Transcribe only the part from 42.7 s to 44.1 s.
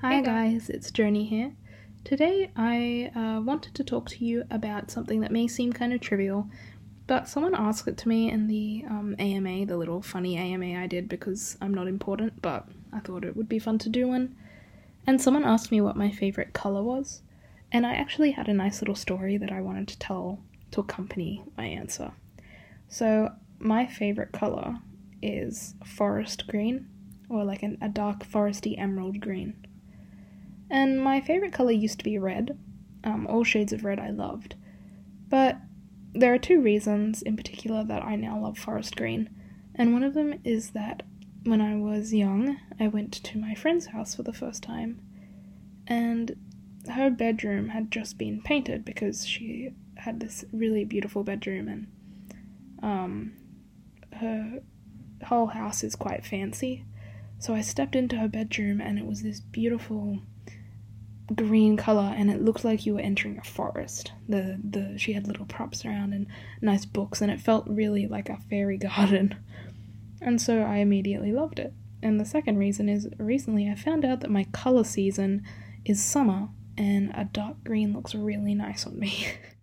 I went to my friend's